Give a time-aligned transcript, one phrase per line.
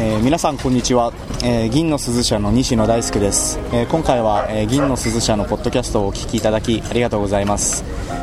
[0.00, 7.82] えー、皆さんこんにちは、えー、銀の鈴社の西野大輔です、えー、今回は、え銀の鈴社のポッドキャストをお聞きいただきありがとうございます、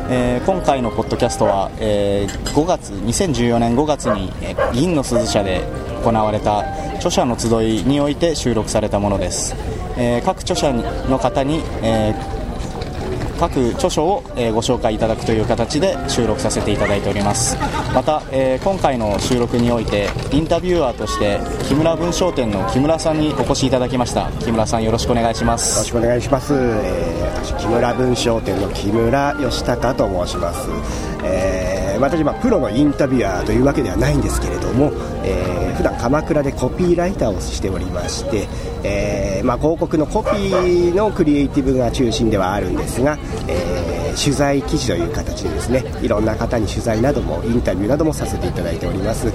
[0.10, 5.64] え今回のポッドキャストは、え5月2014年5月に、え銀の鈴社で
[6.02, 6.60] 行われた
[6.96, 9.54] 著者の集いにおいて収録されたものです、
[9.98, 12.16] え各著者の方に、え
[13.40, 17.58] 各著書を、えご紹介いただくという形で収録させていただいております。
[17.94, 24.32] また、え今回の収録においてインタビュアーとして木村文章店の木村さんにお越しいただきました。
[24.40, 25.76] 木村さんよろしくお願いします。
[25.76, 30.70] よろしくお願いします、え、私木村文章店の木村義孝と申します、
[31.24, 34.92] えー、私はプロのインタビュアーというわけではないんですけれども、
[35.24, 38.48] えー、普段鎌倉でコピーライターをしておりまして、
[38.84, 49.32] えーまあ、広告のコピーのクリエイティブが中心ではあるんですが、えー、取材記事という形でですねいろんな方に取材などもインタビューなどもさせていただいております、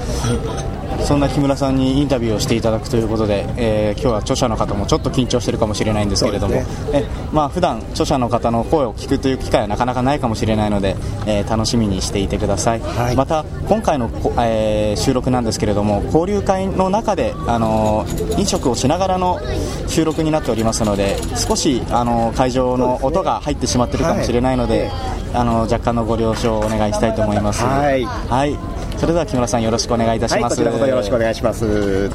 [1.04, 10.96] そんな木村さんにインタビューをしていただくということで、えー、今日は著者の方もちょっと緊張しているかもしれないんですけれども、ね、えまあ普段著者の方の声を聞くという機会はなかなかないかもしれないので、
[11.26, 18.04] えー、楽しみにしていてください、はい、また今回の、えー、収録なんですけれども交流会の中で、あの
[18.38, 19.40] 飲食をしながらの
[19.88, 24.90] 収録になっておりますので少し、あの会場の音が入ってしまっているかもしれないので、はい、
[25.34, 27.62] あの若干のご了承をお願いしたいと思います。
[27.62, 28.56] はい、はい。
[28.98, 32.10] それでは木村さんよろしくお願いいたします、はい、よろしくお願いします。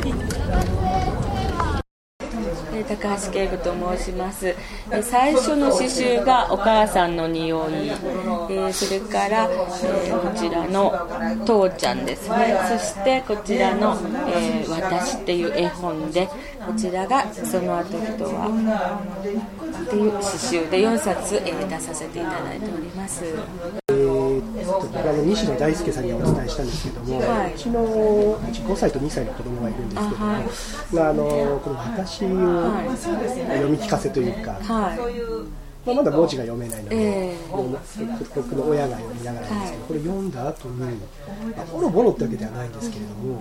[2.87, 4.55] 高橋恵子と申します。
[5.01, 7.91] 最初の刺繍がお母さんの匂い、
[8.51, 10.93] えそれから、えこちらの
[11.45, 12.55] 父ちゃんですね。
[12.69, 13.97] そしてこちらの、
[14.27, 16.29] え私っていう絵本で
[16.65, 18.47] こちらがその後とは
[19.85, 23.23] っていう刺繍で4冊、え出させていただいております。
[23.87, 30.43] あの西野大輔さんにお伝えしたんですけども、はい、うちのうち5歳と2歳の子供がいるんですけども、あはい、
[30.91, 40.87] まあ、あのこの私を読み聞かせというか、はいまあ、まだ文字が読めないので、えー、僕の親が読みながらですけど、これ読んだ後に、ま
[41.61, 43.35] あ、ボロボロってわけではないんですけれども、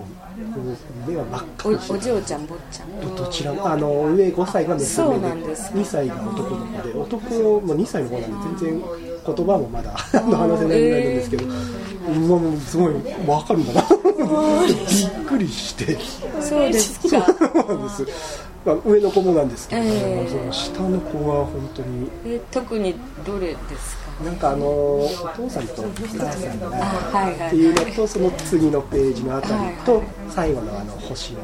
[0.53, 3.15] こう目は真っ赤にしてお嬢ちゃん坊ちゃん。
[3.15, 8.83] どちらもあの上5歳が娘でで2歳が男の子で男も2歳の方なんで全然
[9.25, 13.87] 言葉もまだ 話せないぐらいなんですけど、もうすごい分かるんだな。
[14.67, 15.97] びっくりして。
[16.41, 17.25] そうですか。
[17.25, 22.95] そうなんですまあ、上の子もなんですけど、えー、その下の子は本当に、えー、特に
[23.25, 24.23] どれですか？
[24.23, 25.85] なんかあのお父さんとお
[26.17, 31.41] 母さんがっていうのとその次のページのあたりと最後のあの星の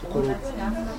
[0.00, 0.28] ところ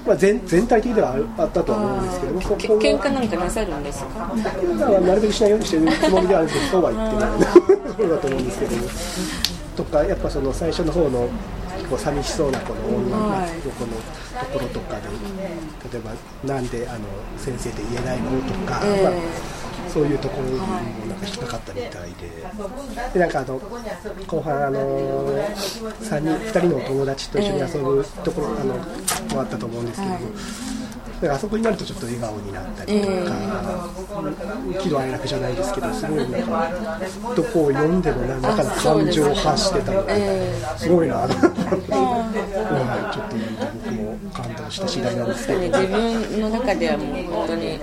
[0.06, 4.36] まあ、全全体的ではあったとは思うんですけどもそこ喧嘩なんかなさるんですか？
[4.36, 7.40] なるべくしないようにしてるつもりではあるんですけどそうは言ってない。
[7.88, 8.84] ところだと思うんですけども。
[9.78, 11.30] とかやっぱその最初の方の
[11.90, 15.08] こう寂しそうなこの女の子のところとかで、
[15.92, 16.14] 例えば
[16.54, 17.00] なんであの
[17.38, 19.14] 先生で言えないのとか、えー、まあ、
[19.90, 20.66] そういうところにも
[21.08, 22.30] なんか引っかかったみたいで。
[23.14, 23.60] でなんかあの
[24.28, 24.80] 後半あの
[26.02, 30.14] 3人2人の友達と一緒に遊ぶところ、あのもあったと思うんですけど。
[30.14, 30.20] も。
[31.28, 36.72] あそこになるとちょっと笑顔になったりとか、えー、喜怒哀楽じゃないですけどすごいなんか
[37.36, 43.79] どこを読んでも何らかの感情を発してたので、すごいなと思って、ちょっと僕も
[44.34, 47.80] 感動した次第なんですけど、自分の中ではもう本当に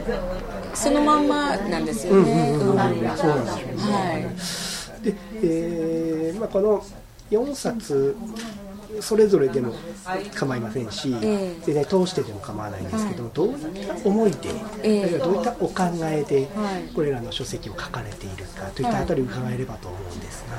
[0.74, 2.54] そのまんまなんですよね。
[2.58, 3.52] そうなんですよね。
[3.82, 4.18] は
[5.00, 5.02] い。
[5.04, 6.84] で、えー、まあこの
[7.30, 8.16] 4冊
[9.00, 9.74] それぞれでも
[10.34, 14.38] 構いませんし、えー、全然通してでも構わないんですけど、はい、どういった思いで、
[14.82, 16.48] えー、どういったお考えで、
[16.94, 20.58] これらの書籍を書かれているかといったあたり伺えればと思うんですが。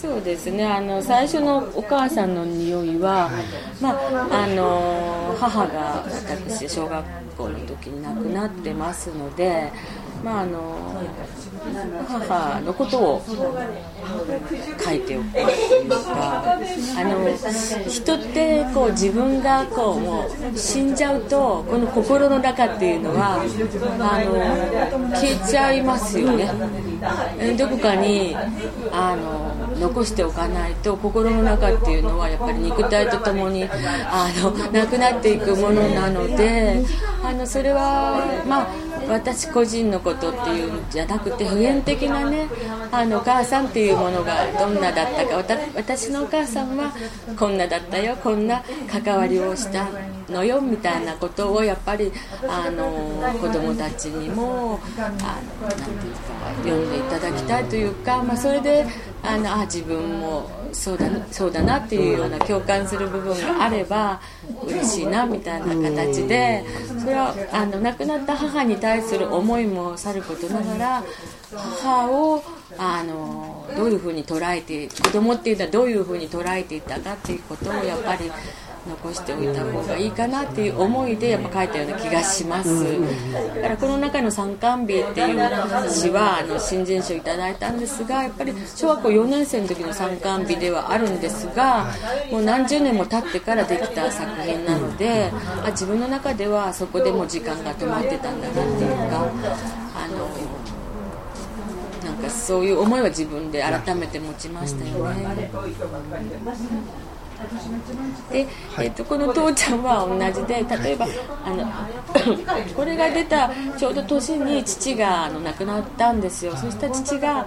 [0.00, 0.66] そうですね。
[0.66, 3.30] あの最初のお母さんの匂いは、
[3.80, 6.04] まあ、あの母が
[6.48, 7.04] 私小学
[7.36, 9.70] 校の時に亡くなってますので、
[10.22, 11.02] まあ、あの
[12.06, 13.22] 母のことを
[14.84, 23.44] 書いておくというかあの人ってこう自分がこうもう死んじゃうとこの心の中っていうのはあ
[24.24, 26.50] の消えちゃいますよね。
[27.56, 28.36] どこかに
[28.92, 36.84] あの残しておかないと心の中っていうのはやっぱり肉体とともにあのなくなっていくものなので
[37.24, 42.48] あのそれはまあ私個人のことっていうんじゃなくて普遍的なね
[42.92, 45.36] あのお母さんっていうものがどんなだったか
[45.74, 46.92] 私のお母さんは
[47.38, 50.19] こんなだったよこんな関わりをした。
[50.30, 52.12] のよみたいなことをやっぱり
[52.48, 52.88] あの
[53.38, 56.30] 子どもたちにもあのなんていうか
[56.62, 58.86] 読んでいただきたいというか、まあ、それで
[59.22, 64.20] あのあ自分もそうだそうだなっていうような共感する部分があれば
[64.64, 66.64] 嬉しいなみたいな形で
[66.98, 71.04] それはあの亡くなった母に対する思いもさることながら
[71.52, 72.42] 母を
[72.78, 78.30] あのどういうふうに捉えて子供っていうのはどういうふうに捉えていたかっていうことをやっぱり
[78.88, 82.70] 残しておいた方がいいかなっていう思いでやっぱ書いたような気がします。
[83.54, 87.78] だからこの中の「参観日」っていう詩はあの新人賞いただいたん。
[87.78, 91.20] ですがやっぱり小学校4年生の時の参観日ではあるん。
[91.20, 91.88] ですが
[92.30, 95.30] もう何十年も経ってからできた作品なので
[95.62, 98.40] あ自分の中ではそこでも時間が止まってたん。
[98.40, 99.26] だなっていうか
[99.94, 100.28] あの
[102.20, 105.54] かそういう思いは自分で改めて持ちましたよね。
[108.30, 108.46] で、
[108.78, 111.06] えーと、この父ちゃんは同じで例えば
[111.44, 111.66] あの
[112.74, 116.56] これが出たちょうど年に父があの亡くなったんですよ。
[116.56, 117.46] そしたら父が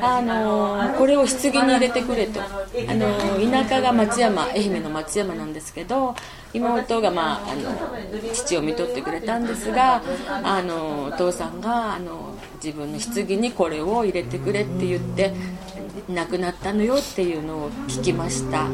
[0.00, 2.40] あのこれを棺に入れてくれと。
[2.40, 3.06] あの
[3.50, 6.14] 田舎が松山愛媛の松山なんですけど
[6.52, 7.70] 妹が、まあ、あの
[8.32, 10.02] 父を見とってくれたんですが
[10.42, 15.32] あのお父さんがあの自分の棺にこれを入れてくれって言って
[16.08, 18.68] 亡くなったのよっていうのを聞きました、は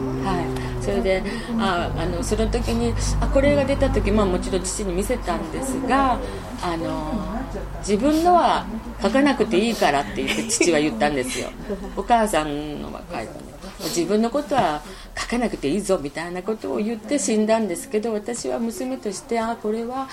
[0.80, 1.22] い、それで
[1.58, 6.18] ああのその時にあこれが出た時、まあ、もちろん父に見せたんですが
[6.62, 7.40] あの
[7.80, 8.66] 自分のは
[9.02, 11.48] 書かなくていいからって言って父は言ったんですよ。
[11.96, 13.50] お母さんのは書いて
[13.84, 14.82] 自分のことは
[15.16, 20.08] 書かなくていいぞみたいなことを言って死んだんですけど私は娘としてあこれは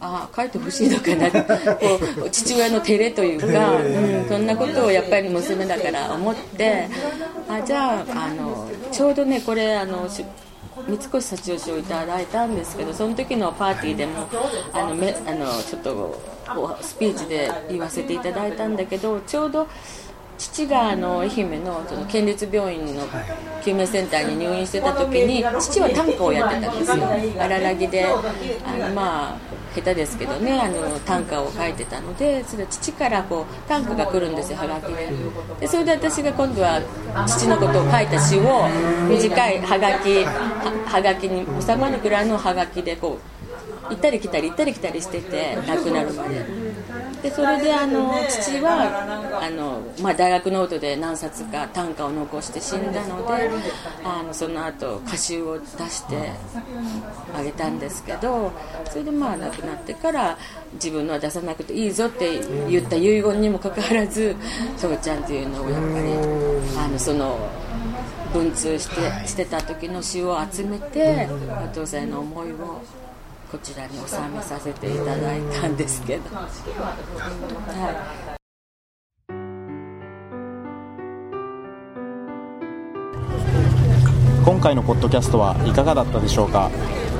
[0.00, 1.30] あ書いてほしいのかな。
[1.76, 6.88] こう父親の照れというか、うん、そんなことをやっぱり娘だから思って
[7.48, 14.28] あじゃああのちょうどねこれあの三越幸男賞をいただいたんですけどその時のパーティーでも
[14.72, 16.20] あのめあのちょっと
[16.82, 19.66] スピーチで言わせていただいたんだけどちょうど
[20.38, 23.04] 父があの愛媛のその県立病院の
[23.64, 27.42] 救命センターに入院してた時に父は短歌をやってたんですよ。
[27.42, 28.08] 荒らぎであ
[28.76, 35.12] のまあ下手ですけどねあの短歌を書いてたのでそれ父からこう短歌が来るんですよはがきで
[35.60, 36.80] でそれで私が今度は
[37.26, 38.68] 父のことを書いた詩を
[39.08, 43.18] 短いはがきはがきに収まるぐらいのはがきでこ
[43.90, 46.65] う行ったり来たり行ったり来たりしてて亡くなるまで。
[47.22, 53.50] でそれであの父はあの、まあ、大学ノートで何冊か短歌を残して死んだので
[54.04, 56.32] あのその後歌集を出して
[57.34, 58.52] あげたんですけど
[58.90, 60.38] それでまあ亡くなってから
[60.74, 64.36] 自分のは出さなくていいぞって言った遺言にもかかわらず
[64.76, 67.36] 「父ちゃん」っていうのをやっぱりあのその。
[68.32, 71.28] 文通してしてた時の詩を集めて
[71.64, 72.82] お父さんへの思いを
[73.50, 74.00] こちらに収
[74.34, 76.46] めさせていただいたんですけど、はい。
[84.44, 86.70] 今回のポッドキャストはいかがだったでしょうか、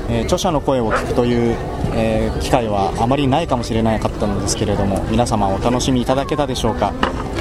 [0.09, 1.57] えー、著者の声を聞くという、
[1.95, 6.93] えー、機会はあまりないかもしれなかったのですけれども皆様お楽しみいただけたでしょうか、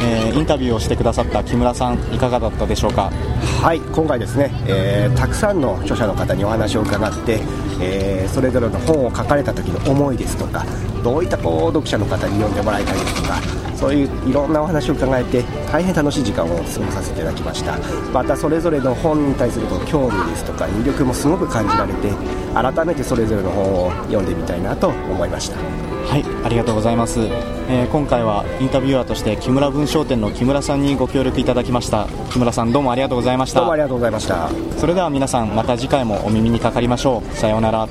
[0.01, 3.11] えー、インタビューをしてくださった木村さんいかがだったでしょうか？
[3.61, 7.39] はい今回ですね、えー、たくさんの著者の方にお話を伺って、
[7.81, 10.65] え、それぞれの本を書かれた時の思いですとか
[11.03, 13.39] どういったこう読者の方に読んでもらいたいですとか
[13.75, 17.77] そういういろんなお話を伺えて大変楽しい時間を過ごさせていただきました。
[18.13, 22.11] またそれぞれの本に対するこう興味ですとか魅力もすごく感じられて
[22.53, 25.57] 改めてそれぞれの本を読んでみたいなと思いました。
[25.57, 27.19] はいありがとうございます、
[27.67, 32.07] えー、今回はインタビュアーとして木村文商店の木村さんにご協力いただきました。
[32.31, 33.59] 木村さんどうもありがとうございました。
[33.59, 34.49] どうもありがとうございました。
[34.77, 37.35] それでは皆さんまた次回もお耳にかかりましょう。
[37.35, 37.87] さようなら